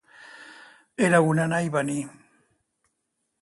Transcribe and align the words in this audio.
Era 1.07 1.19
un 1.33 1.41
anar 1.43 1.59
i 1.67 1.69
venir. 1.77 1.99